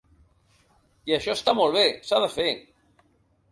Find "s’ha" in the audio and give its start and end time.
2.09-2.23